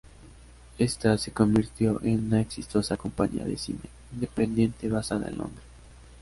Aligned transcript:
Ésta 0.79 1.15
se 1.19 1.29
convirtió 1.31 2.01
en 2.01 2.25
una 2.29 2.41
exitosa 2.41 2.97
compañía 2.97 3.43
de 3.45 3.55
cine 3.55 3.81
independiente 4.11 4.89
basada 4.89 5.27
en 5.27 5.37
Londres. 5.37 5.63